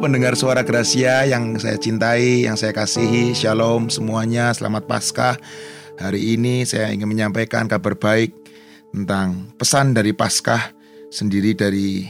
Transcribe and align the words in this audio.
pendengar 0.00 0.32
suara 0.32 0.64
Gracia 0.64 1.28
yang 1.28 1.60
saya 1.60 1.76
cintai, 1.76 2.48
yang 2.48 2.56
saya 2.56 2.72
kasihi. 2.72 3.36
Shalom 3.36 3.92
semuanya, 3.92 4.48
selamat 4.56 4.88
Paskah. 4.88 5.36
Hari 6.00 6.40
ini 6.40 6.64
saya 6.64 6.88
ingin 6.88 7.04
menyampaikan 7.04 7.68
kabar 7.68 7.92
baik 7.92 8.32
tentang 8.96 9.52
pesan 9.60 9.92
dari 9.92 10.16
Paskah 10.16 10.72
sendiri 11.12 11.52
dari 11.52 12.08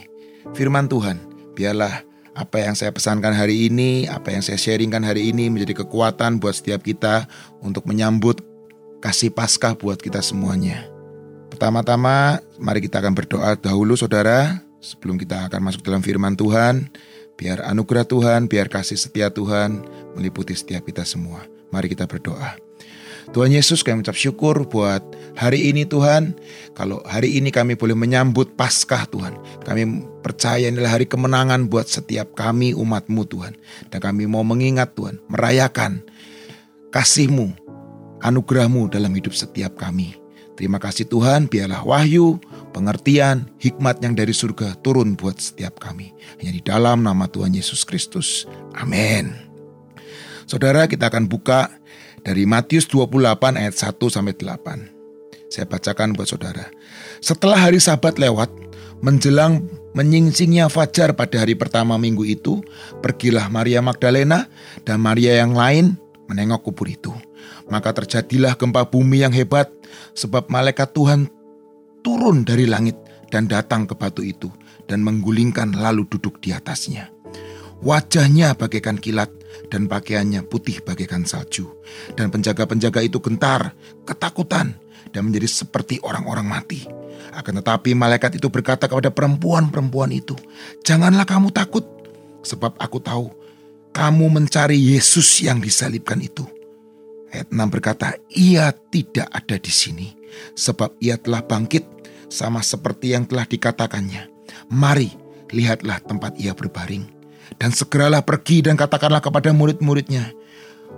firman 0.55 0.87
Tuhan. 0.87 1.19
Biarlah 1.59 2.07
apa 2.39 2.63
yang 2.63 2.79
saya 2.79 2.95
pesankan 2.95 3.35
hari 3.35 3.67
ini, 3.67 4.07
apa 4.07 4.31
yang 4.31 4.47
saya 4.47 4.55
sharingkan 4.55 5.03
hari 5.03 5.35
ini 5.35 5.51
menjadi 5.51 5.83
kekuatan 5.83 6.39
buat 6.39 6.63
setiap 6.63 6.87
kita 6.87 7.27
untuk 7.59 7.91
menyambut 7.91 8.39
kasih 9.03 9.35
Paskah 9.35 9.75
buat 9.75 9.99
kita 9.99 10.23
semuanya. 10.23 10.87
Pertama-tama, 11.51 12.39
mari 12.55 12.87
kita 12.87 13.03
akan 13.03 13.19
berdoa 13.19 13.59
dahulu 13.59 13.99
saudara, 13.99 14.63
sebelum 14.79 15.21
kita 15.21 15.51
akan 15.51 15.61
masuk 15.61 15.85
dalam 15.85 16.01
firman 16.01 16.39
Tuhan. 16.39 16.89
Biar 17.41 17.65
anugerah 17.65 18.05
Tuhan, 18.05 18.53
biar 18.53 18.69
kasih 18.69 19.01
setia 19.01 19.33
Tuhan 19.33 19.81
meliputi 20.13 20.53
setiap 20.53 20.85
kita 20.85 21.09
semua. 21.09 21.49
Mari 21.73 21.89
kita 21.89 22.05
berdoa. 22.05 22.61
Tuhan 23.33 23.49
Yesus 23.49 23.81
kami 23.81 24.05
ucap 24.05 24.19
syukur 24.19 24.69
buat 24.69 25.01
hari 25.41 25.73
ini 25.73 25.89
Tuhan. 25.89 26.37
Kalau 26.77 27.01
hari 27.09 27.41
ini 27.41 27.49
kami 27.49 27.81
boleh 27.81 27.97
menyambut 27.97 28.59
Paskah 28.61 29.09
Tuhan. 29.09 29.41
Kami 29.65 30.05
percaya 30.21 30.69
inilah 30.69 31.01
hari 31.01 31.09
kemenangan 31.09 31.65
buat 31.73 31.89
setiap 31.89 32.37
kami 32.37 32.77
umatmu 32.77 33.25
Tuhan. 33.25 33.57
Dan 33.89 33.99
kami 34.05 34.29
mau 34.29 34.45
mengingat 34.45 34.93
Tuhan, 34.93 35.17
merayakan 35.33 36.05
kasihmu, 36.93 37.57
anugerahmu 38.21 38.93
dalam 38.93 39.15
hidup 39.17 39.33
setiap 39.33 39.81
kami. 39.81 40.13
Terima 40.61 40.77
kasih 40.77 41.09
Tuhan, 41.09 41.49
biarlah 41.49 41.87
wahyu, 41.89 42.37
pengertian, 42.71 43.51
hikmat 43.59 44.01
yang 44.01 44.15
dari 44.15 44.33
surga 44.33 44.79
turun 44.81 45.19
buat 45.19 45.39
setiap 45.39 45.83
kami. 45.83 46.15
Hanya 46.41 46.53
di 46.55 46.63
dalam 46.63 47.03
nama 47.05 47.27
Tuhan 47.27 47.53
Yesus 47.53 47.83
Kristus. 47.85 48.47
Amin. 48.79 49.35
Saudara, 50.47 50.91
kita 50.91 51.11
akan 51.11 51.31
buka 51.31 51.71
dari 52.27 52.43
Matius 52.49 52.91
28 52.91 53.61
ayat 53.61 53.75
1 53.75 54.11
sampai 54.11 54.35
8. 54.35 55.51
Saya 55.51 55.67
bacakan 55.67 56.15
buat 56.15 56.31
saudara. 56.31 56.71
Setelah 57.19 57.71
hari 57.71 57.83
sabat 57.83 58.19
lewat, 58.19 58.51
menjelang 59.03 59.67
menyingsingnya 59.99 60.71
fajar 60.71 61.15
pada 61.19 61.43
hari 61.43 61.59
pertama 61.59 61.99
minggu 61.99 62.23
itu, 62.23 62.63
pergilah 63.03 63.51
Maria 63.51 63.83
Magdalena 63.83 64.47
dan 64.87 65.03
Maria 65.03 65.43
yang 65.43 65.57
lain 65.57 65.99
menengok 66.31 66.71
kubur 66.71 66.87
itu. 66.87 67.11
Maka 67.67 67.91
terjadilah 67.95 68.55
gempa 68.55 68.87
bumi 68.87 69.27
yang 69.27 69.35
hebat, 69.35 69.71
sebab 70.15 70.47
malaikat 70.47 70.91
Tuhan 70.95 71.31
turun 72.01 72.45
dari 72.45 72.67
langit 72.67 72.97
dan 73.31 73.47
datang 73.47 73.87
ke 73.87 73.95
batu 73.95 74.21
itu 74.21 74.51
dan 74.91 75.01
menggulingkan 75.07 75.79
lalu 75.79 76.05
duduk 76.11 76.43
di 76.43 76.51
atasnya. 76.51 77.09
Wajahnya 77.81 78.53
bagaikan 78.59 79.01
kilat 79.01 79.33
dan 79.73 79.89
pakaiannya 79.89 80.45
putih 80.45 80.85
bagaikan 80.85 81.25
salju. 81.25 81.71
Dan 82.13 82.29
penjaga-penjaga 82.29 83.01
itu 83.01 83.23
gentar, 83.25 83.73
ketakutan, 84.05 84.77
dan 85.15 85.21
menjadi 85.25 85.49
seperti 85.49 85.97
orang-orang 86.05 86.45
mati. 86.45 86.85
Akan 87.33 87.57
tetapi 87.57 87.97
malaikat 87.97 88.37
itu 88.37 88.53
berkata 88.53 88.85
kepada 88.85 89.09
perempuan-perempuan 89.09 90.13
itu, 90.13 90.37
Janganlah 90.85 91.25
kamu 91.25 91.55
takut, 91.57 91.87
sebab 92.45 92.77
aku 92.77 92.99
tahu 93.01 93.33
kamu 93.97 94.29
mencari 94.29 94.77
Yesus 94.77 95.41
yang 95.41 95.59
disalibkan 95.59 96.21
itu 96.21 96.60
Ayat 97.31 97.49
6 97.55 97.75
berkata, 97.75 98.19
ia 98.35 98.75
tidak 98.91 99.31
ada 99.31 99.57
di 99.57 99.71
sini, 99.71 100.09
sebab 100.59 100.99
ia 100.99 101.15
telah 101.15 101.47
bangkit 101.47 101.87
sama 102.27 102.59
seperti 102.63 103.15
yang 103.15 103.27
telah 103.27 103.47
dikatakannya. 103.47 104.27
Mari, 104.71 105.15
lihatlah 105.55 106.03
tempat 106.03 106.35
ia 106.43 106.55
berbaring. 106.55 107.07
Dan 107.59 107.75
segeralah 107.75 108.23
pergi 108.23 108.63
dan 108.67 108.75
katakanlah 108.75 109.23
kepada 109.23 109.55
murid-muridnya, 109.55 110.35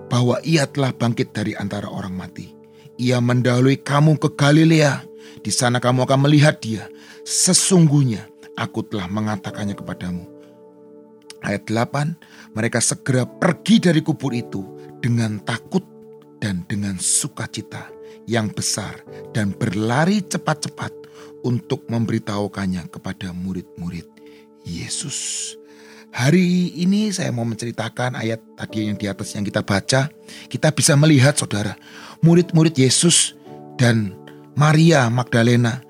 bahwa 0.08 0.40
ia 0.44 0.68
telah 0.68 0.92
bangkit 0.92 1.32
dari 1.32 1.52
antara 1.56 1.88
orang 1.88 2.12
mati. 2.12 2.52
Ia 3.00 3.20
mendahului 3.20 3.80
kamu 3.80 4.20
ke 4.20 4.32
Galilea, 4.36 5.04
di 5.40 5.52
sana 5.52 5.80
kamu 5.80 6.04
akan 6.04 6.28
melihat 6.28 6.60
dia. 6.60 6.88
Sesungguhnya 7.24 8.28
aku 8.56 8.84
telah 8.84 9.08
mengatakannya 9.08 9.72
kepadamu. 9.72 10.28
Ayat 11.42 11.66
8, 11.66 12.54
mereka 12.54 12.78
segera 12.78 13.24
pergi 13.26 13.82
dari 13.82 14.00
kubur 14.04 14.30
itu 14.36 14.62
dengan 15.02 15.42
takut 15.42 15.82
dan 16.42 16.66
dengan 16.66 16.98
sukacita 16.98 17.86
yang 18.26 18.50
besar 18.50 18.98
dan 19.30 19.54
berlari 19.54 20.26
cepat-cepat 20.26 20.90
untuk 21.46 21.86
memberitahukannya 21.86 22.90
kepada 22.90 23.30
murid-murid 23.30 24.10
Yesus. 24.66 25.54
Hari 26.12 26.76
ini 26.76 27.08
saya 27.14 27.32
mau 27.32 27.46
menceritakan 27.46 28.18
ayat 28.18 28.42
tadi 28.58 28.90
yang 28.90 28.98
di 28.98 29.08
atas 29.08 29.32
yang 29.32 29.46
kita 29.46 29.64
baca. 29.64 30.12
Kita 30.50 30.68
bisa 30.74 30.92
melihat 30.98 31.38
saudara, 31.38 31.78
murid-murid 32.20 32.76
Yesus 32.76 33.32
dan 33.80 34.12
Maria 34.52 35.08
Magdalena. 35.08 35.80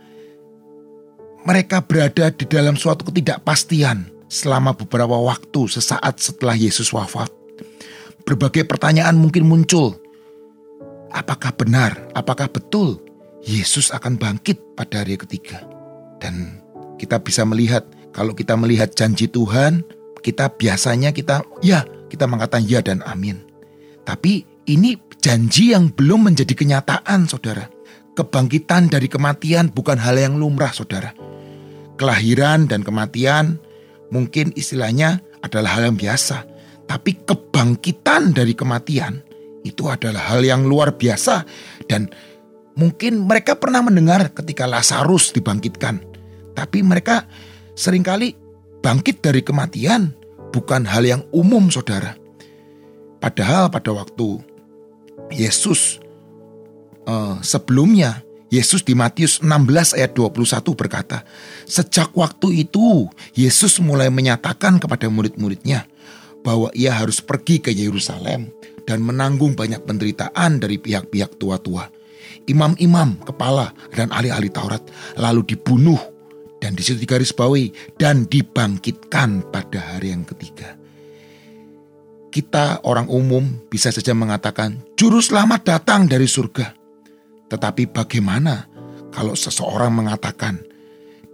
Mereka 1.43 1.83
berada 1.91 2.31
di 2.31 2.47
dalam 2.47 2.79
suatu 2.79 3.11
ketidakpastian 3.11 4.07
selama 4.31 4.79
beberapa 4.79 5.19
waktu 5.19 5.67
sesaat 5.67 6.23
setelah 6.23 6.55
Yesus 6.55 6.95
wafat. 6.95 7.35
Berbagai 8.23 8.63
pertanyaan 8.63 9.19
mungkin 9.19 9.51
muncul 9.51 9.99
apakah 11.13 11.53
benar, 11.55 11.97
apakah 12.17 12.49
betul 12.49 12.99
Yesus 13.45 13.93
akan 13.93 14.17
bangkit 14.17 14.59
pada 14.75 15.05
hari 15.05 15.21
ketiga. 15.21 15.63
Dan 16.19 16.63
kita 16.97 17.21
bisa 17.21 17.45
melihat, 17.45 17.85
kalau 18.15 18.33
kita 18.33 18.57
melihat 18.57 18.95
janji 18.95 19.29
Tuhan, 19.29 19.85
kita 20.23 20.55
biasanya 20.55 21.11
kita, 21.11 21.43
ya, 21.61 21.85
kita 22.09 22.25
mengatakan 22.31 22.65
ya 22.65 22.81
dan 22.81 23.03
amin. 23.05 23.43
Tapi 24.03 24.47
ini 24.71 24.95
janji 25.19 25.75
yang 25.75 25.91
belum 25.91 26.33
menjadi 26.33 26.55
kenyataan, 26.55 27.27
saudara. 27.27 27.67
Kebangkitan 28.13 28.93
dari 28.93 29.09
kematian 29.09 29.73
bukan 29.73 29.99
hal 29.99 30.15
yang 30.21 30.37
lumrah, 30.39 30.71
saudara. 30.71 31.11
Kelahiran 31.97 32.71
dan 32.71 32.85
kematian 32.87 33.59
mungkin 34.13 34.53
istilahnya 34.55 35.25
adalah 35.43 35.81
hal 35.81 35.91
yang 35.91 35.99
biasa. 35.99 36.47
Tapi 36.87 37.25
kebangkitan 37.25 38.37
dari 38.37 38.53
kematian 38.53 39.32
itu 39.63 39.87
adalah 39.87 40.35
hal 40.35 40.43
yang 40.43 40.67
luar 40.67 40.95
biasa 40.95 41.47
dan 41.87 42.11
mungkin 42.75 43.27
mereka 43.27 43.59
pernah 43.59 43.83
mendengar 43.83 44.31
ketika 44.35 44.67
Lazarus 44.67 45.31
dibangkitkan. 45.35 46.03
Tapi 46.53 46.85
mereka 46.85 47.25
sering 47.73 48.05
kali 48.05 48.37
bangkit 48.85 49.25
dari 49.25 49.41
kematian 49.41 50.13
bukan 50.53 50.85
hal 50.85 51.07
yang 51.07 51.23
umum 51.33 51.73
saudara. 51.73 52.19
Padahal 53.23 53.71
pada 53.71 53.95
waktu 53.95 54.43
Yesus 55.33 56.03
uh, 57.07 57.39
sebelumnya 57.41 58.21
Yesus 58.53 58.85
di 58.85 58.93
Matius 58.93 59.41
16 59.41 59.97
ayat 59.97 60.13
21 60.13 60.77
berkata, 60.77 61.25
Sejak 61.65 62.13
waktu 62.13 62.69
itu 62.69 63.09
Yesus 63.33 63.81
mulai 63.81 64.13
menyatakan 64.13 64.77
kepada 64.77 65.09
murid-muridnya 65.09 65.89
bahwa 66.43 66.69
ia 66.75 66.95
harus 66.95 67.23
pergi 67.23 67.63
ke 67.63 67.71
Yerusalem 67.71 68.51
dan 68.85 69.03
menanggung 69.03 69.55
banyak 69.55 69.83
penderitaan 69.87 70.59
dari 70.59 70.77
pihak-pihak 70.79 71.39
tua-tua. 71.39 71.87
Imam-imam, 72.51 73.23
kepala, 73.23 73.71
dan 73.95 74.11
ahli-ahli 74.11 74.51
Taurat 74.51 74.83
lalu 75.15 75.55
dibunuh 75.55 75.99
dan 76.59 76.79
di 76.79 76.83
situ 76.83 77.03
digaris 77.03 77.35
bawahi 77.35 77.99
dan 77.99 78.27
dibangkitkan 78.27 79.51
pada 79.51 79.95
hari 79.95 80.15
yang 80.15 80.27
ketiga. 80.27 80.79
Kita 82.33 82.83
orang 82.89 83.11
umum 83.13 83.45
bisa 83.69 83.93
saja 83.93 84.17
mengatakan 84.17 84.81
juru 84.97 85.21
selamat 85.21 85.61
datang 85.69 86.09
dari 86.09 86.25
surga. 86.25 86.75
Tetapi 87.51 87.93
bagaimana 87.93 88.65
kalau 89.13 89.37
seseorang 89.37 89.93
mengatakan 89.93 90.57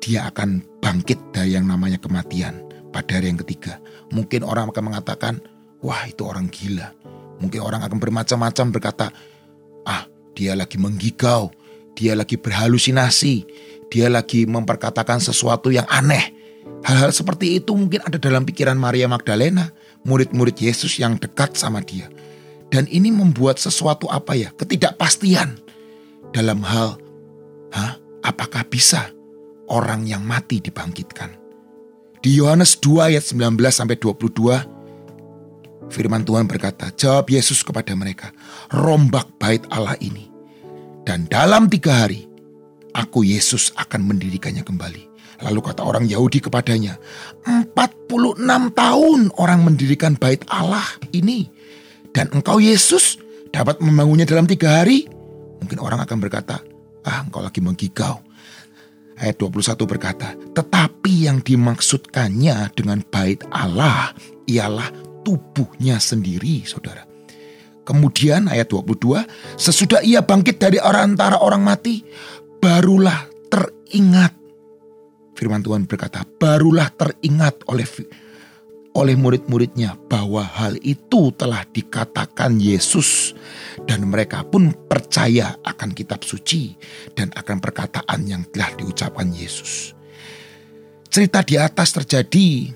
dia 0.03 0.27
akan 0.27 0.65
bangkit 0.83 1.31
dari 1.31 1.55
yang 1.55 1.71
namanya 1.71 2.03
kematian 2.03 2.68
pada 2.91 3.19
hari 3.19 3.33
yang 3.33 3.41
ketiga? 3.41 3.79
Mungkin 4.11 4.45
orang 4.45 4.73
akan 4.73 4.85
mengatakan, 4.93 5.41
wah 5.85 6.05
itu 6.09 6.25
orang 6.25 6.49
gila. 6.49 6.91
Mungkin 7.39 7.63
orang 7.63 7.87
akan 7.87 7.99
bermacam-macam 8.03 8.67
berkata, 8.75 9.07
ah 9.87 10.05
dia 10.35 10.59
lagi 10.59 10.77
menggigau, 10.77 11.55
dia 11.95 12.19
lagi 12.19 12.35
berhalusinasi, 12.35 13.47
dia 13.89 14.11
lagi 14.11 14.45
memperkatakan 14.45 15.23
sesuatu 15.23 15.71
yang 15.71 15.87
aneh. 15.87 16.35
Hal-hal 16.83 17.11
seperti 17.11 17.59
itu 17.59 17.75
mungkin 17.75 18.03
ada 18.07 18.19
dalam 18.19 18.47
pikiran 18.47 18.79
Maria 18.79 19.07
Magdalena, 19.11 19.71
murid-murid 20.07 20.59
Yesus 20.59 20.99
yang 20.99 21.19
dekat 21.19 21.55
sama 21.59 21.83
dia. 21.83 22.11
Dan 22.69 22.85
ini 22.91 23.09
membuat 23.09 23.57
sesuatu 23.57 24.07
apa 24.13 24.37
ya, 24.37 24.53
ketidakpastian 24.55 25.57
dalam 26.37 26.61
hal, 26.61 27.01
Hah, 27.73 27.97
apakah 28.25 28.65
bisa 28.69 29.13
orang 29.69 30.05
yang 30.09 30.25
mati 30.25 30.61
dibangkitkan? 30.61 31.38
Di 32.19 32.35
Yohanes 32.35 32.79
2 32.83 33.15
ayat 33.15 33.25
19 33.31 33.55
sampai 33.71 33.97
22 33.97 34.79
Firman 35.89 36.21
Tuhan 36.21 36.45
berkata, 36.45 36.93
jawab 36.93 37.33
Yesus 37.33 37.65
kepada 37.65 37.97
mereka, 37.97 38.29
rombak 38.69 39.25
bait 39.41 39.65
Allah 39.73 39.97
ini. 40.05 40.29
Dan 41.09 41.25
dalam 41.33 41.73
tiga 41.73 42.05
hari, 42.05 42.29
aku 42.93 43.25
Yesus 43.25 43.73
akan 43.73 44.05
mendirikannya 44.05 44.61
kembali. 44.61 45.09
Lalu 45.49 45.61
kata 45.65 45.81
orang 45.81 46.05
Yahudi 46.05 46.45
kepadanya, 46.45 47.01
46 47.49 48.45
tahun 48.77 49.21
orang 49.41 49.61
mendirikan 49.65 50.13
bait 50.21 50.45
Allah 50.53 50.85
ini. 51.17 51.49
Dan 52.13 52.29
engkau 52.37 52.61
Yesus 52.61 53.17
dapat 53.49 53.81
membangunnya 53.81 54.29
dalam 54.29 54.45
tiga 54.45 54.85
hari. 54.85 55.09
Mungkin 55.65 55.81
orang 55.81 56.05
akan 56.05 56.19
berkata, 56.21 56.61
ah 57.09 57.25
engkau 57.25 57.41
lagi 57.41 57.65
menggigau. 57.65 58.21
Ayat 59.19 59.43
21 59.43 59.83
berkata, 59.91 60.39
tetapi 60.55 61.27
yang 61.27 61.43
dimaksudkannya 61.43 62.71
dengan 62.75 63.03
bait 63.03 63.43
Allah 63.51 64.15
ialah 64.47 64.89
tubuhnya 65.27 65.99
sendiri, 65.99 66.63
saudara. 66.63 67.03
Kemudian 67.83 68.47
ayat 68.47 68.71
22, 68.71 69.27
sesudah 69.59 70.05
ia 70.07 70.23
bangkit 70.23 70.63
dari 70.63 70.79
orang 70.79 71.17
antara 71.19 71.41
orang 71.43 71.67
mati, 71.67 72.05
barulah 72.63 73.27
teringat 73.51 74.39
Firman 75.39 75.63
Tuhan 75.63 75.87
berkata, 75.87 76.27
barulah 76.27 76.91
teringat 76.91 77.63
oleh 77.71 77.87
oleh 78.99 79.15
murid-muridnya 79.15 79.95
bahwa 80.11 80.43
hal 80.43 80.75
itu 80.83 81.31
telah 81.39 81.63
dikatakan 81.71 82.59
Yesus 82.59 83.39
dan 83.87 84.11
mereka 84.11 84.43
pun 84.43 84.75
percaya 84.75 85.55
akan 85.63 85.95
kitab 85.95 86.27
suci 86.27 86.75
dan 87.15 87.31
akan 87.39 87.63
perkataan 87.63 88.27
yang 88.27 88.43
telah 88.51 88.75
diucapkan 88.75 89.31
Yesus. 89.31 89.95
Cerita 91.07 91.47
di 91.47 91.55
atas 91.55 91.95
terjadi 91.95 92.75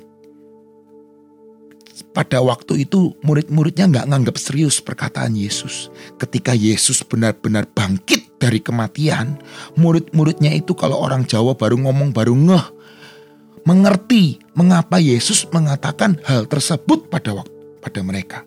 pada 2.14 2.38
waktu 2.44 2.86
itu 2.86 3.16
murid-muridnya 3.24 3.88
nggak 3.88 4.08
nganggap 4.08 4.36
serius 4.38 4.78
perkataan 4.78 5.34
Yesus. 5.34 5.90
Ketika 6.22 6.54
Yesus 6.54 7.02
benar-benar 7.02 7.66
bangkit 7.72 8.38
dari 8.38 8.60
kematian, 8.62 9.40
murid-muridnya 9.74 10.54
itu 10.54 10.76
kalau 10.76 11.00
orang 11.02 11.26
Jawa 11.26 11.56
baru 11.56 11.80
ngomong 11.82 12.12
baru 12.12 12.36
ngeh, 12.36 12.66
mengerti 13.62 14.42
mengapa 14.58 14.98
Yesus 14.98 15.46
mengatakan 15.50 16.18
hal 16.26 16.46
tersebut 16.50 17.06
pada 17.06 17.34
waktu 17.36 17.52
pada 17.82 18.00
mereka. 18.06 18.46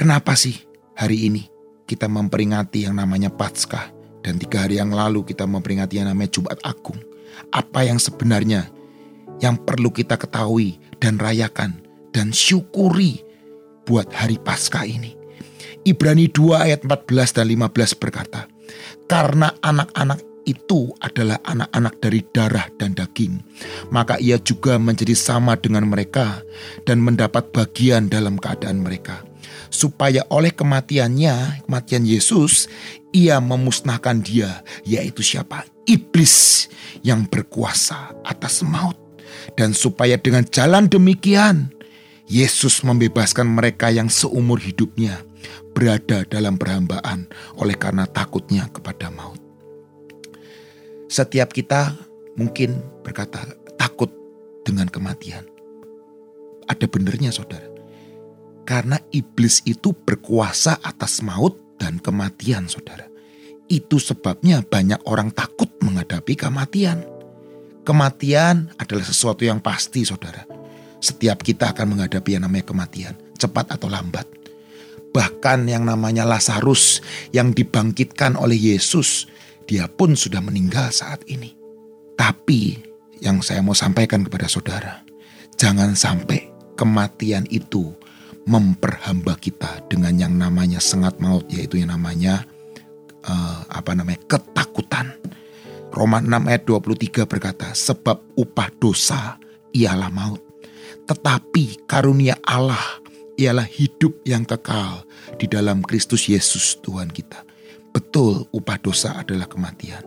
Kenapa 0.00 0.32
sih 0.32 0.56
hari 0.96 1.28
ini 1.28 1.44
kita 1.84 2.08
memperingati 2.08 2.88
yang 2.88 2.96
namanya 2.96 3.28
Paskah 3.28 3.92
dan 4.24 4.40
tiga 4.40 4.64
hari 4.64 4.80
yang 4.80 4.96
lalu 4.96 5.28
kita 5.28 5.44
memperingati 5.44 6.00
yang 6.00 6.08
namanya 6.08 6.32
Jumat 6.32 6.56
Agung? 6.64 6.96
Apa 7.52 7.84
yang 7.84 8.00
sebenarnya 8.00 8.72
yang 9.44 9.60
perlu 9.60 9.92
kita 9.92 10.16
ketahui 10.16 10.80
dan 10.96 11.20
rayakan 11.20 11.84
dan 12.16 12.32
syukuri 12.32 13.20
buat 13.84 14.08
hari 14.08 14.40
Paskah 14.40 14.88
ini? 14.88 15.20
Ibrani 15.84 16.28
2 16.28 16.60
ayat 16.60 16.80
14 16.84 17.36
dan 17.40 17.46
15 17.48 18.00
berkata, 18.00 18.44
Karena 19.08 19.52
anak-anak 19.64 20.20
itu 20.50 20.90
adalah 20.98 21.38
anak-anak 21.46 21.94
dari 22.02 22.20
darah 22.34 22.66
dan 22.74 22.98
daging, 22.98 23.38
maka 23.94 24.18
ia 24.18 24.42
juga 24.42 24.74
menjadi 24.82 25.14
sama 25.14 25.54
dengan 25.54 25.86
mereka 25.86 26.42
dan 26.82 26.98
mendapat 26.98 27.54
bagian 27.54 28.10
dalam 28.10 28.34
keadaan 28.34 28.82
mereka. 28.82 29.22
Supaya 29.70 30.26
oleh 30.34 30.50
kematiannya, 30.50 31.62
kematian 31.70 32.02
Yesus, 32.02 32.66
ia 33.14 33.38
memusnahkan 33.38 34.18
dia, 34.18 34.66
yaitu 34.82 35.22
siapa? 35.22 35.62
Iblis 35.86 36.66
yang 37.06 37.30
berkuasa 37.30 38.10
atas 38.26 38.66
maut. 38.66 38.98
Dan 39.54 39.70
supaya 39.70 40.18
dengan 40.18 40.42
jalan 40.50 40.90
demikian, 40.90 41.70
Yesus 42.26 42.82
membebaskan 42.86 43.46
mereka 43.46 43.90
yang 43.90 44.06
seumur 44.06 44.58
hidupnya 44.58 45.22
berada 45.74 46.22
dalam 46.26 46.58
perhambaan 46.58 47.26
oleh 47.58 47.74
karena 47.74 48.06
takutnya 48.06 48.70
kepada 48.70 49.10
maut. 49.10 49.49
Setiap 51.10 51.50
kita 51.50 51.98
mungkin 52.38 52.78
berkata 53.02 53.42
takut 53.74 54.14
dengan 54.62 54.86
kematian. 54.86 55.42
Ada 56.70 56.86
benernya 56.86 57.34
saudara. 57.34 57.66
Karena 58.62 58.94
iblis 59.10 59.66
itu 59.66 59.90
berkuasa 59.90 60.78
atas 60.78 61.18
maut 61.26 61.58
dan 61.82 61.98
kematian 61.98 62.70
saudara. 62.70 63.10
Itu 63.66 63.98
sebabnya 63.98 64.62
banyak 64.62 65.02
orang 65.10 65.34
takut 65.34 65.66
menghadapi 65.82 66.38
kematian. 66.38 67.02
Kematian 67.82 68.70
adalah 68.78 69.02
sesuatu 69.02 69.42
yang 69.42 69.58
pasti 69.58 70.06
saudara. 70.06 70.46
Setiap 71.02 71.42
kita 71.42 71.74
akan 71.74 71.98
menghadapi 71.98 72.38
yang 72.38 72.46
namanya 72.46 72.70
kematian, 72.70 73.18
cepat 73.34 73.74
atau 73.74 73.90
lambat 73.90 74.30
Bahkan 75.10 75.66
yang 75.66 75.82
namanya 75.82 76.22
Lazarus 76.22 77.02
yang 77.34 77.50
dibangkitkan 77.50 78.38
oleh 78.38 78.54
Yesus, 78.54 79.26
dia 79.70 79.86
pun 79.86 80.18
sudah 80.18 80.42
meninggal 80.42 80.90
saat 80.90 81.22
ini. 81.30 81.54
Tapi 82.18 82.74
yang 83.22 83.38
saya 83.38 83.62
mau 83.62 83.78
sampaikan 83.78 84.26
kepada 84.26 84.50
saudara, 84.50 85.06
jangan 85.54 85.94
sampai 85.94 86.50
kematian 86.74 87.46
itu 87.54 87.94
memperhamba 88.50 89.38
kita 89.38 89.86
dengan 89.86 90.18
yang 90.18 90.34
namanya 90.34 90.82
sengat 90.82 91.22
maut 91.22 91.46
yaitu 91.46 91.78
yang 91.78 91.94
namanya 91.94 92.42
uh, 93.22 93.62
apa 93.70 93.94
namanya 93.94 94.18
ketakutan. 94.26 95.14
Roma 95.94 96.18
6 96.18 96.50
ayat 96.50 96.62
23 96.66 97.30
berkata, 97.30 97.70
sebab 97.70 98.18
upah 98.34 98.74
dosa 98.82 99.38
ialah 99.70 100.10
maut. 100.10 100.42
Tetapi 101.06 101.86
karunia 101.86 102.38
Allah 102.42 102.98
ialah 103.38 103.66
hidup 103.66 104.18
yang 104.26 104.42
kekal 104.42 105.06
di 105.38 105.46
dalam 105.46 105.82
Kristus 105.82 106.26
Yesus 106.26 106.78
Tuhan 106.82 107.10
kita. 107.10 107.49
Betul 107.90 108.46
upah 108.54 108.78
dosa 108.78 109.18
adalah 109.18 109.50
kematian. 109.50 110.02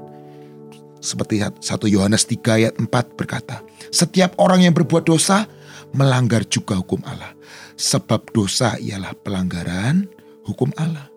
Seperti 1.04 1.44
1 1.44 1.60
Yohanes 1.92 2.24
3 2.24 2.40
ayat 2.64 2.74
4 2.80 2.88
berkata, 3.20 3.60
setiap 3.92 4.40
orang 4.40 4.64
yang 4.64 4.72
berbuat 4.72 5.04
dosa 5.04 5.44
melanggar 5.92 6.48
juga 6.48 6.80
hukum 6.80 7.04
Allah. 7.04 7.36
Sebab 7.76 8.32
dosa 8.32 8.80
ialah 8.80 9.12
pelanggaran 9.20 10.08
hukum 10.48 10.72
Allah. 10.80 11.12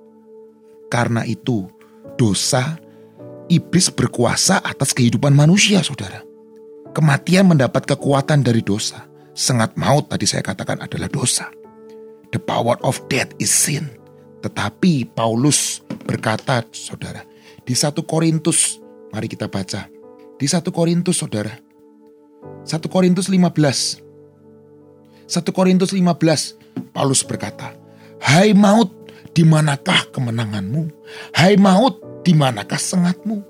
Karena 0.90 1.22
itu 1.22 1.70
dosa 2.18 2.78
iblis 3.46 3.90
berkuasa 3.94 4.58
atas 4.62 4.90
kehidupan 4.90 5.34
manusia 5.34 5.82
saudara. 5.86 6.22
Kematian 6.90 7.46
mendapat 7.46 7.86
kekuatan 7.86 8.42
dari 8.42 8.64
dosa. 8.64 9.06
Sengat 9.36 9.76
maut 9.76 10.08
tadi 10.08 10.24
saya 10.24 10.40
katakan 10.40 10.80
adalah 10.80 11.12
dosa. 11.12 11.52
The 12.32 12.40
power 12.40 12.80
of 12.80 12.98
death 13.12 13.36
is 13.36 13.52
sin. 13.52 13.92
Tetapi 14.46 15.10
Paulus 15.10 15.82
berkata, 16.06 16.62
saudara, 16.70 17.26
di 17.66 17.74
satu 17.74 18.06
Korintus, 18.06 18.78
mari 19.10 19.26
kita 19.26 19.50
baca. 19.50 19.90
Di 20.38 20.46
satu 20.46 20.70
Korintus, 20.70 21.18
saudara. 21.18 21.50
satu 22.62 22.86
Korintus 22.86 23.26
15. 23.26 24.06
satu 25.26 25.50
Korintus 25.50 25.90
15, 25.90 26.94
Paulus 26.94 27.26
berkata, 27.26 27.74
Hai 28.22 28.54
maut, 28.54 28.94
di 29.34 29.42
manakah 29.42 30.06
kemenanganmu? 30.14 30.94
Hai 31.34 31.58
maut, 31.58 31.98
di 32.22 32.30
manakah 32.30 32.78
sengatmu? 32.78 33.42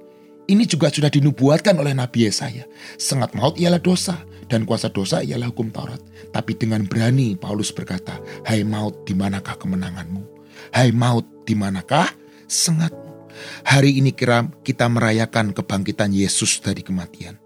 Ini 0.48 0.64
juga 0.64 0.88
sudah 0.88 1.12
dinubuatkan 1.12 1.76
oleh 1.76 1.92
Nabi 1.92 2.24
Yesaya. 2.24 2.64
Sengat 2.96 3.36
maut 3.36 3.60
ialah 3.60 3.84
dosa 3.84 4.24
dan 4.48 4.64
kuasa 4.64 4.88
dosa 4.88 5.20
ialah 5.20 5.52
hukum 5.52 5.68
Taurat. 5.68 6.00
Tapi 6.32 6.56
dengan 6.56 6.88
berani 6.88 7.36
Paulus 7.36 7.68
berkata, 7.68 8.16
Hai 8.48 8.64
maut, 8.64 9.04
di 9.04 9.12
manakah 9.12 9.60
kemenanganmu? 9.60 10.35
Hai 10.72 10.90
maut, 10.94 11.26
di 11.44 11.54
manakah 11.58 12.10
sengatmu? 12.46 13.30
Hari 13.68 14.00
ini 14.00 14.16
kira 14.16 14.48
kita 14.64 14.88
merayakan 14.88 15.52
kebangkitan 15.52 16.14
Yesus 16.14 16.62
dari 16.62 16.80
kematian. 16.80 17.36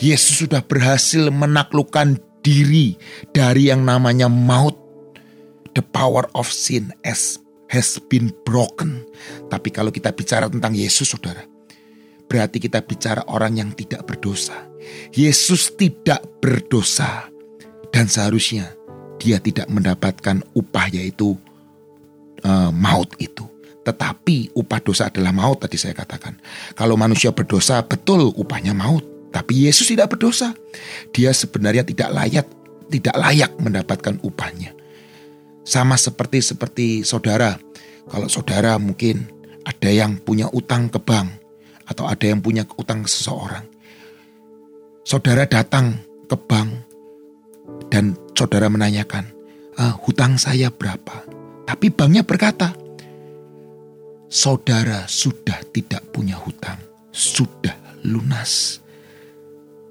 Yesus 0.00 0.46
sudah 0.46 0.64
berhasil 0.64 1.30
menaklukkan 1.30 2.18
diri 2.42 2.96
dari 3.30 3.70
yang 3.70 3.84
namanya 3.84 4.26
maut. 4.26 4.76
The 5.70 5.86
power 5.86 6.26
of 6.34 6.50
sin 6.50 6.90
has, 7.06 7.38
has 7.70 8.02
been 8.10 8.34
broken. 8.42 9.06
Tapi 9.46 9.70
kalau 9.70 9.94
kita 9.94 10.10
bicara 10.10 10.50
tentang 10.50 10.74
Yesus 10.74 11.14
saudara, 11.14 11.46
berarti 12.26 12.58
kita 12.58 12.82
bicara 12.82 13.22
orang 13.30 13.54
yang 13.54 13.70
tidak 13.78 14.02
berdosa 14.02 14.70
Yesus 15.12 15.74
tidak 15.76 16.24
berdosa 16.40 17.28
dan 17.90 18.06
seharusnya 18.06 18.72
dia 19.20 19.36
tidak 19.42 19.68
mendapatkan 19.68 20.40
upah 20.56 20.86
yaitu 20.88 21.36
uh, 22.44 22.70
maut 22.72 23.10
itu. 23.18 23.46
Tetapi 23.80 24.54
upah 24.54 24.80
dosa 24.84 25.08
adalah 25.08 25.32
maut 25.32 25.60
tadi 25.60 25.80
saya 25.80 25.96
katakan. 25.96 26.36
Kalau 26.76 26.94
manusia 27.00 27.32
berdosa 27.32 27.80
betul 27.84 28.30
upahnya 28.36 28.76
maut. 28.76 29.02
Tapi 29.30 29.70
Yesus 29.70 29.88
tidak 29.88 30.16
berdosa. 30.16 30.52
Dia 31.14 31.30
sebenarnya 31.30 31.86
tidak 31.86 32.10
layak 32.10 32.46
tidak 32.90 33.14
layak 33.14 33.52
mendapatkan 33.62 34.18
upahnya. 34.20 34.74
Sama 35.62 35.94
seperti 35.94 36.42
seperti 36.42 36.86
saudara. 37.06 37.56
Kalau 38.10 38.26
saudara 38.26 38.74
mungkin 38.76 39.30
ada 39.62 39.90
yang 39.92 40.18
punya 40.18 40.50
utang 40.50 40.90
ke 40.90 40.98
bank 40.98 41.30
atau 41.86 42.10
ada 42.10 42.26
yang 42.26 42.42
punya 42.42 42.66
utang 42.74 43.06
ke 43.06 43.10
seseorang 43.10 43.70
saudara 45.10 45.42
datang 45.48 45.98
ke 46.30 46.36
bank 46.38 46.70
dan 47.90 48.14
saudara 48.38 48.70
menanyakan, 48.70 49.26
ah, 49.74 49.90
hutang 50.06 50.38
saya 50.38 50.70
berapa? 50.70 51.26
Tapi 51.70 51.86
banknya 51.86 52.26
berkata, 52.26 52.74
saudara 54.26 55.06
sudah 55.06 55.62
tidak 55.70 56.02
punya 56.10 56.34
hutang, 56.34 56.82
sudah 57.14 57.78
lunas. 58.02 58.82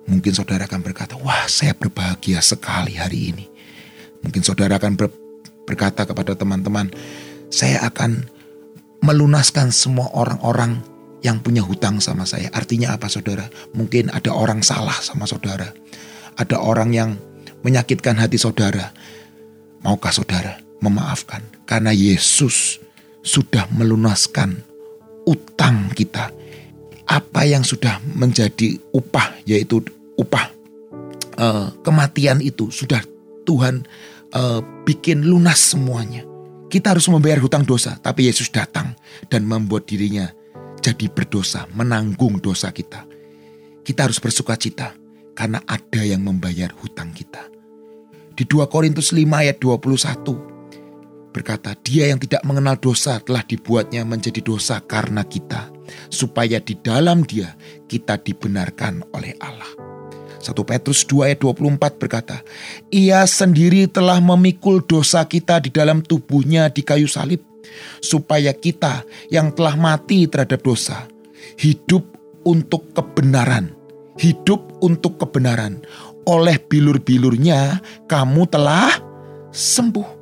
Mungkin 0.03 0.36
saudara 0.36 0.67
akan 0.67 0.83
berkata, 0.83 1.15
wah 1.24 1.48
saya 1.48 1.71
berbahagia 1.71 2.43
sekali 2.43 3.00
hari 3.00 3.31
ini. 3.31 3.48
Mungkin 4.27 4.43
saudara 4.43 4.75
akan 4.75 5.00
ber, 5.00 5.07
berkata 5.63 6.03
kepada 6.03 6.36
teman-teman, 6.36 6.91
saya 7.48 7.79
akan 7.88 8.27
melunaskan 9.00 9.71
semua 9.71 10.12
orang-orang 10.12 10.83
yang 11.24 11.39
punya 11.39 11.63
hutang 11.63 12.03
sama 12.03 12.27
saya. 12.27 12.51
Artinya 12.51 12.91
apa 12.91 13.07
saudara? 13.07 13.48
Mungkin 13.71 14.12
ada 14.12 14.36
orang 14.36 14.67
salah 14.67 15.00
sama 15.00 15.24
saudara. 15.24 15.71
Ada 16.36 16.59
orang 16.59 16.91
yang 16.91 17.15
menyakitkan 17.63 18.19
hati 18.19 18.36
saudara. 18.36 18.91
Maukah 19.79 20.12
saudara 20.12 20.68
memaafkan? 20.79 21.43
Karena 21.67 21.93
Yesus 21.95 22.79
sudah 23.24 23.67
melunaskan 23.75 24.59
utang 25.27 25.91
kita. 25.93 26.31
Apa 27.09 27.41
yang 27.45 27.65
sudah 27.65 27.98
menjadi 28.13 28.77
upah 28.93 29.41
yaitu 29.45 29.81
upah 30.13 30.45
uh, 31.41 31.74
kematian 31.81 32.38
itu 32.43 32.69
sudah 32.69 33.01
Tuhan 33.50 33.81
uh, 34.36 34.62
bikin 34.86 35.25
lunas 35.25 35.74
semuanya. 35.74 36.21
Kita 36.69 36.93
harus 36.93 37.09
membayar 37.09 37.41
hutang 37.41 37.65
dosa, 37.65 37.98
tapi 37.98 38.29
Yesus 38.29 38.53
datang 38.53 38.93
dan 39.25 39.41
membuat 39.50 39.89
dirinya 39.89 40.29
jadi 40.86 41.09
berdosa, 41.09 41.65
menanggung 41.74 42.38
dosa 42.38 42.69
kita. 42.69 43.09
Kita 43.81 44.05
harus 44.05 44.21
bersuka 44.21 44.53
cita 44.53 44.93
karena 45.33 45.65
ada 45.65 46.01
yang 46.05 46.21
membayar 46.21 46.69
hutang 46.77 47.09
kita. 47.09 47.41
Di 48.38 48.45
2 48.45 48.69
Korintus 48.69 49.09
5 49.12 49.25
ayat 49.33 49.57
21 49.57 50.49
berkata, 51.29 51.77
dia 51.79 52.09
yang 52.09 52.19
tidak 52.19 52.41
mengenal 52.43 52.75
dosa 52.77 53.21
telah 53.21 53.45
dibuatnya 53.45 54.03
menjadi 54.03 54.41
dosa 54.41 54.81
karena 54.83 55.25
kita, 55.25 55.69
supaya 56.09 56.57
di 56.62 56.77
dalam 56.79 57.25
dia 57.25 57.53
kita 57.88 58.17
dibenarkan 58.19 59.05
oleh 59.13 59.38
Allah. 59.41 59.69
1 60.39 60.55
Petrus 60.63 61.03
2 61.03 61.29
ayat 61.29 61.39
24 61.43 62.00
berkata, 62.00 62.41
Ia 62.89 63.27
sendiri 63.27 63.91
telah 63.91 64.24
memikul 64.24 64.81
dosa 64.81 65.27
kita 65.27 65.59
di 65.59 65.69
dalam 65.69 66.00
tubuhnya 66.00 66.71
di 66.71 66.81
kayu 66.81 67.12
salib, 67.12 67.43
supaya 68.00 68.55
kita 68.55 69.03
yang 69.29 69.51
telah 69.51 69.75
mati 69.75 70.25
terhadap 70.25 70.63
dosa, 70.63 71.05
hidup 71.59 72.07
untuk 72.48 72.95
kebenaran. 72.95 73.75
Hidup 74.19 74.83
untuk 74.83 75.15
kebenaran. 75.15 75.79
Oleh 76.27 76.59
bilur-bilurnya 76.59 77.79
kamu 78.12 78.51
telah 78.51 78.91
sembuh. 79.55 80.18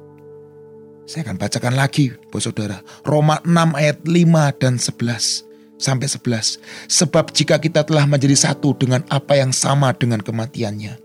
Saya 1.08 1.24
akan 1.24 1.40
bacakan 1.40 1.80
lagi, 1.80 2.12
Bos 2.28 2.44
Saudara. 2.44 2.84
Roma 3.08 3.40
6 3.48 3.80
ayat 3.80 4.04
5 4.04 4.60
dan 4.60 4.76
11 4.76 5.48
sampai 5.80 6.04
11. 6.04 6.60
Sebab 6.92 7.32
jika 7.32 7.56
kita 7.64 7.88
telah 7.88 8.04
menjadi 8.04 8.36
satu 8.36 8.76
dengan 8.76 9.08
apa 9.08 9.40
yang 9.40 9.56
sama 9.56 9.96
dengan 9.96 10.20
kematiannya, 10.20 11.00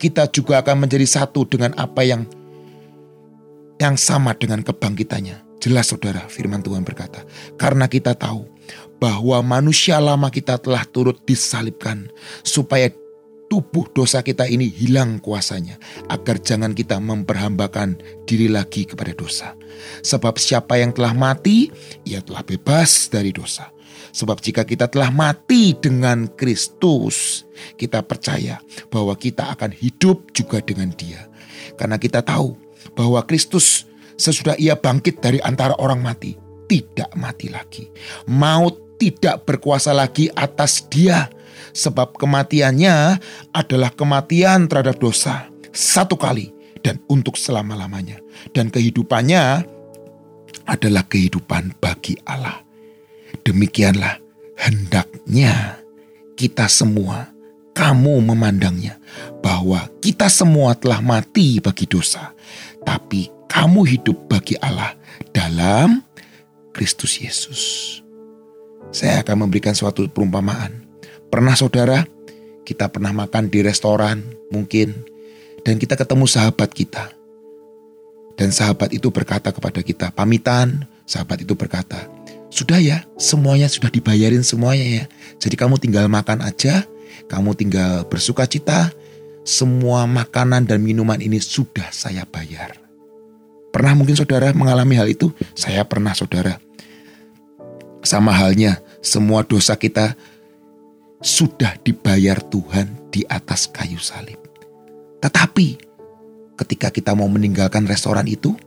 kita 0.00 0.32
juga 0.32 0.64
akan 0.64 0.88
menjadi 0.88 1.04
satu 1.04 1.44
dengan 1.44 1.76
apa 1.76 2.00
yang 2.00 2.24
yang 3.76 4.00
sama 4.00 4.32
dengan 4.32 4.64
kebangkitannya. 4.64 5.60
Jelas 5.60 5.92
saudara, 5.92 6.24
firman 6.32 6.64
Tuhan 6.64 6.80
berkata, 6.80 7.20
karena 7.60 7.84
kita 7.92 8.16
tahu 8.16 8.48
bahwa 8.96 9.36
manusia 9.44 10.00
lama 10.00 10.32
kita 10.32 10.56
telah 10.56 10.88
turut 10.88 11.20
disalibkan 11.28 12.08
supaya 12.40 12.88
tubuh 13.52 13.84
dosa 13.92 14.24
kita 14.24 14.48
ini 14.48 14.64
hilang 14.64 15.20
kuasanya, 15.20 15.76
agar 16.08 16.40
jangan 16.40 16.72
kita 16.72 16.96
memperhambakan 16.96 18.00
diri 18.24 18.48
lagi 18.48 18.88
kepada 18.88 19.12
dosa. 19.12 19.52
Sebab 20.00 20.40
siapa 20.40 20.80
yang 20.80 20.96
telah 20.96 21.12
mati, 21.12 21.68
ia 22.08 22.24
telah 22.24 22.40
bebas 22.40 23.12
dari 23.12 23.28
dosa. 23.28 23.68
Sebab 24.16 24.40
jika 24.40 24.64
kita 24.64 24.88
telah 24.88 25.12
mati 25.12 25.76
dengan 25.76 26.32
Kristus, 26.32 27.44
kita 27.76 28.00
percaya 28.00 28.56
bahwa 28.88 29.12
kita 29.20 29.52
akan 29.52 29.76
hidup 29.76 30.32
juga 30.32 30.64
dengan 30.64 30.88
dia. 30.96 31.28
Karena 31.76 32.00
kita 32.00 32.24
tahu 32.24 32.56
bahwa 32.96 33.20
Kristus 33.28 33.84
sesudah 34.16 34.56
ia 34.56 34.80
bangkit 34.80 35.20
dari 35.20 35.44
antara 35.44 35.76
orang 35.76 36.00
mati, 36.00 36.40
tidak 36.72 37.12
mati 37.20 37.52
lagi. 37.52 37.84
Maut 38.32 38.96
tidak 38.96 39.44
berkuasa 39.44 39.92
lagi 39.92 40.32
atas 40.32 40.88
dia. 40.88 41.28
Sebab 41.70 42.18
kematiannya 42.18 43.22
adalah 43.54 43.94
kematian 43.94 44.66
terhadap 44.66 44.98
dosa. 44.98 45.46
Satu 45.70 46.18
kali 46.18 46.50
dan 46.82 46.98
untuk 47.06 47.38
selama-lamanya. 47.38 48.18
Dan 48.50 48.68
kehidupannya 48.68 49.62
adalah 50.66 51.06
kehidupan 51.06 51.78
bagi 51.78 52.18
Allah. 52.26 52.60
Demikianlah 53.46 54.18
hendaknya 54.58 55.82
kita 56.36 56.66
semua, 56.66 57.30
kamu 57.72 58.20
memandangnya 58.34 58.98
bahwa 59.40 59.88
kita 60.02 60.28
semua 60.28 60.76
telah 60.76 61.00
mati 61.00 61.58
bagi 61.58 61.88
dosa, 61.88 62.34
tapi 62.84 63.30
kamu 63.48 63.84
hidup 63.84 64.16
bagi 64.28 64.54
Allah 64.60 64.94
dalam 65.32 66.04
Kristus 66.72 67.20
Yesus. 67.20 67.60
Saya 68.92 69.24
akan 69.24 69.48
memberikan 69.48 69.72
suatu 69.72 70.04
perumpamaan. 70.08 70.84
Pernah 71.32 71.56
saudara, 71.56 72.04
kita 72.68 72.92
pernah 72.92 73.08
makan 73.16 73.48
di 73.48 73.64
restoran 73.64 74.20
mungkin, 74.52 74.92
dan 75.64 75.80
kita 75.80 75.96
ketemu 75.96 76.28
sahabat 76.28 76.68
kita. 76.76 77.08
Dan 78.36 78.52
sahabat 78.52 78.92
itu 78.92 79.08
berkata 79.08 79.48
kepada 79.48 79.80
kita, 79.80 80.12
pamitan, 80.12 80.84
sahabat 81.08 81.40
itu 81.40 81.56
berkata, 81.56 82.04
sudah 82.52 82.76
ya, 82.84 83.08
semuanya 83.16 83.64
sudah 83.72 83.88
dibayarin 83.88 84.44
semuanya 84.44 84.84
ya. 84.84 85.04
Jadi 85.40 85.56
kamu 85.56 85.80
tinggal 85.80 86.04
makan 86.12 86.44
aja, 86.44 86.84
kamu 87.32 87.56
tinggal 87.56 88.04
bersuka 88.12 88.44
cita, 88.44 88.92
semua 89.40 90.04
makanan 90.04 90.68
dan 90.68 90.84
minuman 90.84 91.16
ini 91.16 91.40
sudah 91.40 91.88
saya 91.96 92.28
bayar. 92.28 92.76
Pernah 93.72 93.96
mungkin 93.96 94.20
saudara 94.20 94.52
mengalami 94.52 95.00
hal 95.00 95.08
itu? 95.08 95.32
Saya 95.56 95.80
pernah 95.88 96.12
saudara. 96.12 96.60
Sama 98.04 98.36
halnya, 98.36 98.84
semua 99.00 99.40
dosa 99.48 99.80
kita 99.80 100.12
sudah 101.22 101.78
dibayar 101.80 102.42
Tuhan 102.50 103.08
di 103.14 103.22
atas 103.30 103.70
kayu 103.70 103.96
salib. 104.02 104.38
Tetapi 105.22 105.78
ketika 106.58 106.90
kita 106.90 107.14
mau 107.14 107.30
meninggalkan 107.30 107.86
restoran 107.86 108.26
itu, 108.26 108.58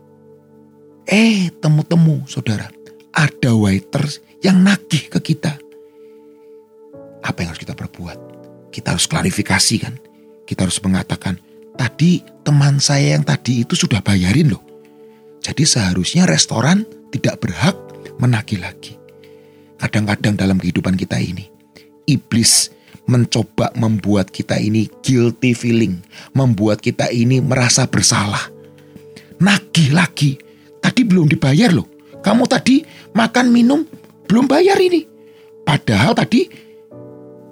eh 1.06 1.52
temu-temu 1.60 2.24
saudara, 2.26 2.72
ada 3.12 3.52
waiters 3.54 4.24
yang 4.40 4.64
nagih 4.64 5.12
ke 5.12 5.20
kita. 5.20 5.60
Apa 7.22 7.44
yang 7.44 7.52
harus 7.52 7.62
kita 7.62 7.76
perbuat? 7.76 8.18
Kita 8.72 8.96
harus 8.96 9.08
klarifikasi 9.08 9.76
kan. 9.84 9.96
Kita 10.46 10.64
harus 10.64 10.78
mengatakan, 10.80 11.42
tadi 11.74 12.22
teman 12.46 12.78
saya 12.78 13.18
yang 13.18 13.26
tadi 13.26 13.66
itu 13.66 13.74
sudah 13.74 14.00
bayarin 14.00 14.54
loh. 14.54 14.64
Jadi 15.42 15.66
seharusnya 15.66 16.30
restoran 16.30 16.86
tidak 17.10 17.42
berhak 17.42 17.74
menagih 18.22 18.62
lagi. 18.62 18.94
Kadang-kadang 19.82 20.38
dalam 20.38 20.58
kehidupan 20.62 20.96
kita 20.96 21.18
ini, 21.18 21.50
iblis 22.10 22.74
mencoba 23.06 23.70
membuat 23.78 24.34
kita 24.34 24.58
ini 24.58 24.90
guilty 25.06 25.54
feeling, 25.54 26.02
membuat 26.34 26.82
kita 26.82 27.10
ini 27.14 27.42
merasa 27.42 27.86
bersalah. 27.86 28.50
Nagih 29.38 29.94
lagi, 29.94 30.38
tadi 30.82 31.06
belum 31.06 31.30
dibayar 31.30 31.70
loh. 31.70 31.86
Kamu 32.26 32.50
tadi 32.50 32.82
makan 33.14 33.54
minum 33.54 33.86
belum 34.26 34.50
bayar 34.50 34.82
ini. 34.82 35.06
Padahal 35.66 36.18
tadi 36.18 36.50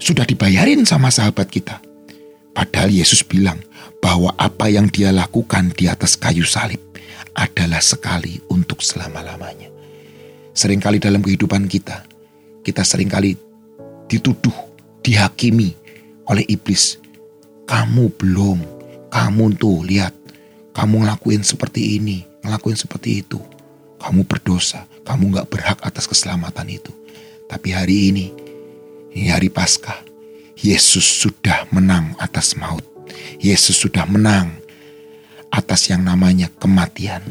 sudah 0.01 0.25
dibayarin 0.25 0.85
sama 0.89 1.13
sahabat 1.13 1.49
kita. 1.49 1.77
Padahal 2.53 2.89
Yesus 2.89 3.21
bilang 3.25 3.61
bahwa 4.01 4.33
apa 4.37 4.69
yang 4.69 4.89
dia 4.89 5.09
lakukan 5.09 5.73
di 5.73 5.89
atas 5.89 6.17
kayu 6.17 6.45
salib 6.45 6.81
adalah 7.33 7.81
sekali 7.81 8.37
untuk 8.49 8.81
selama-lamanya. 8.81 9.69
Seringkali 10.53 11.01
dalam 11.01 11.25
kehidupan 11.25 11.65
kita, 11.65 12.05
kita 12.61 12.85
sering 12.85 13.09
kali 13.09 13.33
dituduh, 14.17 14.55
dihakimi 15.01 15.73
oleh 16.29 16.45
iblis. 16.45 17.01
Kamu 17.65 18.13
belum, 18.19 18.61
kamu 19.09 19.57
tuh 19.57 19.81
lihat, 19.87 20.13
kamu 20.77 21.07
ngelakuin 21.07 21.41
seperti 21.41 21.97
ini, 21.97 22.27
ngelakuin 22.43 22.77
seperti 22.77 23.23
itu 23.25 23.39
kamu 24.03 24.27
berdosa, 24.27 24.83
kamu 25.07 25.31
gak 25.39 25.47
berhak 25.47 25.79
atas 25.79 26.11
keselamatan 26.11 26.67
itu. 26.67 26.91
Tapi 27.47 27.71
hari 27.71 28.11
ini, 28.11 28.27
ini 29.15 29.31
hari 29.31 29.47
Paskah, 29.47 30.03
Yesus 30.59 31.07
sudah 31.07 31.71
menang 31.71 32.11
atas 32.19 32.59
maut. 32.59 32.83
Yesus 33.39 33.79
sudah 33.79 34.03
menang 34.03 34.59
atas 35.47 35.87
yang 35.87 36.03
namanya 36.03 36.51
kematian. 36.59 37.23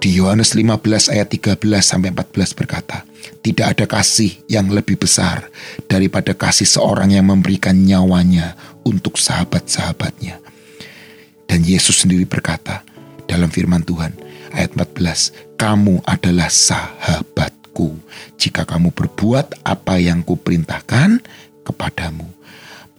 Di 0.00 0.16
Yohanes 0.16 0.56
15 0.56 1.12
ayat 1.12 1.28
13 1.28 1.60
sampai 1.84 2.08
14 2.08 2.56
berkata, 2.56 3.04
tidak 3.44 3.76
ada 3.76 3.84
kasih 3.84 4.32
yang 4.48 4.72
lebih 4.72 4.96
besar 4.96 5.52
daripada 5.92 6.32
kasih 6.32 6.64
seorang 6.64 7.12
yang 7.12 7.28
memberikan 7.28 7.76
nyawanya 7.76 8.56
untuk 8.80 9.20
sahabat-sahabatnya. 9.20 10.40
Dan 11.44 11.60
Yesus 11.68 12.00
sendiri 12.00 12.24
berkata 12.24 12.80
dalam 13.28 13.52
firman 13.52 13.84
Tuhan, 13.84 14.16
ayat 14.56 14.72
14, 14.72 15.60
kamu 15.60 16.00
adalah 16.08 16.48
sahabatku 16.48 18.00
jika 18.40 18.64
kamu 18.64 18.96
berbuat 18.96 19.68
apa 19.68 20.00
yang 20.00 20.24
kuperintahkan 20.24 21.20
kepadamu. 21.60 22.24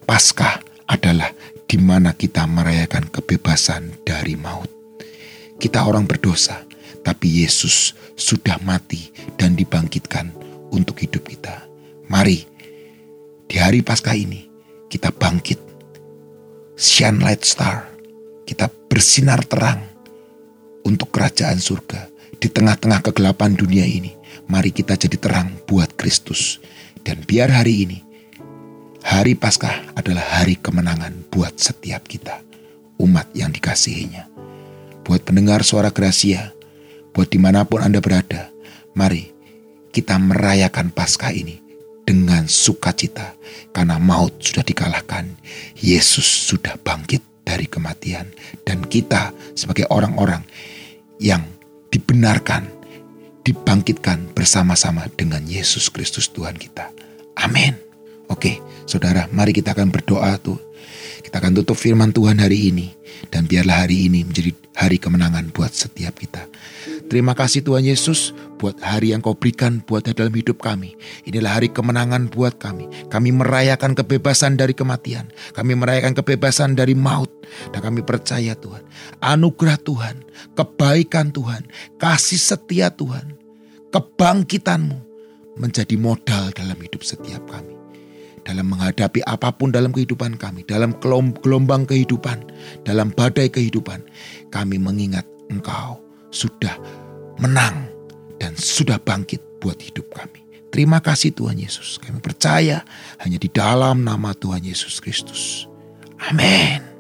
Paskah 0.06 0.62
adalah 0.86 1.34
di 1.66 1.82
mana 1.82 2.14
kita 2.14 2.46
merayakan 2.46 3.10
kebebasan 3.10 4.06
dari 4.06 4.38
maut. 4.38 4.70
Kita 5.58 5.86
orang 5.86 6.06
berdosa, 6.10 6.62
tapi 7.02 7.44
Yesus 7.44 7.98
sudah 8.14 8.62
mati 8.62 9.10
dan 9.38 9.58
dibangkitkan 9.58 10.32
untuk 10.72 11.02
hidup 11.02 11.26
kita. 11.28 11.66
Mari 12.08 12.46
di 13.50 13.56
hari 13.58 13.82
Paskah 13.82 14.16
ini 14.16 14.48
kita 14.88 15.12
bangkit. 15.12 15.60
Shine 16.78 17.22
light 17.22 17.46
star. 17.46 17.90
Kita 18.42 18.68
bersinar 18.68 19.46
terang 19.48 19.80
untuk 20.84 21.14
kerajaan 21.14 21.62
surga 21.62 22.10
di 22.36 22.52
tengah-tengah 22.52 23.06
kegelapan 23.06 23.56
dunia 23.56 23.86
ini. 23.88 24.12
Mari 24.50 24.76
kita 24.76 25.00
jadi 25.00 25.16
terang 25.16 25.56
buat 25.70 25.96
Kristus. 25.96 26.60
Dan 27.02 27.24
biar 27.24 27.50
hari 27.50 27.88
ini 27.88 27.98
Hari 29.02 29.34
Paskah 29.34 29.98
adalah 29.98 30.22
hari 30.22 30.62
kemenangan 30.62 31.26
buat 31.34 31.58
setiap 31.58 32.06
kita, 32.06 32.46
umat 33.02 33.34
yang 33.34 33.50
dikasihinya. 33.50 34.30
Buat 35.02 35.26
pendengar 35.26 35.66
suara 35.66 35.90
Gracia, 35.90 36.54
buat 37.12 37.28
di 37.30 37.40
mana 37.40 37.68
pun 37.68 37.84
Anda 37.84 38.00
berada, 38.00 38.52
mari 38.96 39.32
kita 39.92 40.16
merayakan 40.16 40.92
Paskah 40.96 41.36
ini 41.36 41.60
dengan 42.08 42.48
sukacita 42.48 43.36
karena 43.76 44.00
maut 44.00 44.40
sudah 44.40 44.64
dikalahkan. 44.64 45.28
Yesus 45.80 46.26
sudah 46.26 46.80
bangkit 46.80 47.22
dari 47.44 47.68
kematian 47.68 48.32
dan 48.64 48.84
kita 48.88 49.36
sebagai 49.54 49.88
orang-orang 49.92 50.44
yang 51.20 51.44
dibenarkan 51.92 52.66
dibangkitkan 53.42 54.32
bersama-sama 54.32 55.10
dengan 55.18 55.44
Yesus 55.44 55.90
Kristus 55.90 56.30
Tuhan 56.30 56.56
kita. 56.56 56.94
Amin. 57.38 57.74
Oke, 58.30 58.62
saudara, 58.88 59.28
mari 59.34 59.52
kita 59.52 59.76
akan 59.76 59.92
berdoa 59.92 60.40
tuh. 60.40 60.58
Kita 61.20 61.42
akan 61.42 61.62
tutup 61.62 61.76
firman 61.76 62.16
Tuhan 62.16 62.40
hari 62.40 62.72
ini. 62.72 62.88
Dan 63.28 63.46
biarlah 63.46 63.86
hari 63.86 64.10
ini 64.10 64.26
menjadi 64.26 64.56
hari 64.74 64.98
kemenangan 64.98 65.52
buat 65.54 65.70
setiap 65.74 66.18
kita. 66.18 66.48
Terima 67.12 67.36
kasih 67.36 67.60
Tuhan 67.60 67.84
Yesus 67.84 68.32
buat 68.56 68.80
hari 68.80 69.12
yang 69.12 69.20
kau 69.20 69.36
berikan 69.36 69.84
buat 69.84 70.08
dalam 70.08 70.32
hidup 70.32 70.64
kami. 70.64 70.96
Inilah 71.28 71.60
hari 71.60 71.68
kemenangan 71.68 72.32
buat 72.32 72.56
kami. 72.56 72.88
Kami 73.12 73.36
merayakan 73.36 74.00
kebebasan 74.00 74.56
dari 74.56 74.72
kematian. 74.72 75.28
Kami 75.52 75.76
merayakan 75.76 76.16
kebebasan 76.16 76.80
dari 76.80 76.96
maut. 76.96 77.28
Dan 77.76 77.84
kami 77.84 78.00
percaya 78.00 78.56
Tuhan. 78.56 78.80
Anugerah 79.20 79.76
Tuhan, 79.84 80.24
kebaikan 80.56 81.36
Tuhan, 81.36 81.68
kasih 82.00 82.40
setia 82.40 82.88
Tuhan, 82.96 83.36
kebangkitanmu 83.92 84.96
menjadi 85.60 86.00
modal 86.00 86.56
dalam 86.56 86.80
hidup 86.80 87.04
setiap 87.04 87.44
kami 87.52 87.76
dalam 88.42 88.74
menghadapi 88.74 89.22
apa 89.30 89.54
pun 89.54 89.70
dalam 89.70 89.94
kehidupan 89.94 90.34
kami, 90.34 90.66
dalam 90.66 90.98
gelombang 91.46 91.86
kehidupan, 91.86 92.42
dalam 92.82 93.14
badai 93.14 93.54
kehidupan, 93.54 94.02
kami 94.50 94.82
mengingat 94.82 95.30
Engkau 95.54 96.02
sudah 96.32 96.74
menang 97.42 97.90
dan 98.38 98.54
sudah 98.54 99.02
bangkit 99.02 99.42
buat 99.58 99.78
hidup 99.82 100.08
kami. 100.14 100.42
Terima 100.72 101.04
kasih 101.04 101.36
Tuhan 101.36 101.60
Yesus. 101.60 102.00
Kami 102.00 102.24
percaya 102.24 102.88
hanya 103.20 103.36
di 103.36 103.52
dalam 103.52 104.08
nama 104.08 104.32
Tuhan 104.32 104.64
Yesus 104.64 105.04
Kristus. 105.04 105.68
Amin. 106.32 106.91